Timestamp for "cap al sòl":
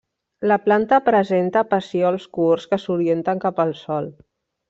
3.45-4.09